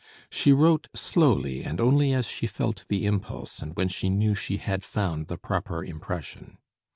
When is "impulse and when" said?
3.05-3.87